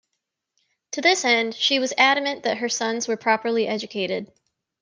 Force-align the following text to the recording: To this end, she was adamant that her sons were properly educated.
To 0.93 1.01
this 1.01 1.23
end, 1.23 1.53
she 1.53 1.77
was 1.77 1.93
adamant 1.95 2.41
that 2.41 2.57
her 2.57 2.69
sons 2.69 3.07
were 3.07 3.15
properly 3.17 3.67
educated. 3.67 4.31